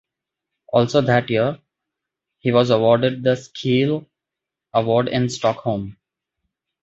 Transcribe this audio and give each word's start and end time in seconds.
Also 0.73 1.01
that 1.01 1.29
year, 1.29 1.59
he 2.39 2.51
was 2.51 2.71
awarded 2.71 3.21
the 3.21 3.35
Scheele 3.35 4.07
Award 4.73 5.07
in 5.07 5.29
Stockholm. 5.29 5.95